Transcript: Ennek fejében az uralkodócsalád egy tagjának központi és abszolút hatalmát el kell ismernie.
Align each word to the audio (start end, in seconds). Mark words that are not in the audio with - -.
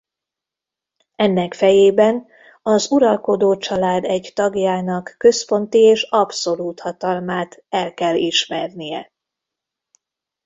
Ennek 1.15 1.53
fejében 1.53 2.27
az 2.61 2.91
uralkodócsalád 2.91 4.03
egy 4.05 4.31
tagjának 4.35 5.15
központi 5.17 5.77
és 5.79 6.03
abszolút 6.03 6.79
hatalmát 6.79 7.63
el 7.69 7.93
kell 7.93 8.15
ismernie. 8.15 9.11